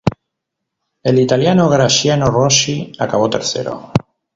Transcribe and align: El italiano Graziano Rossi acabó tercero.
El 1.03 1.19
italiano 1.19 1.69
Graziano 1.69 2.31
Rossi 2.31 2.91
acabó 2.97 3.29
tercero. 3.29 3.91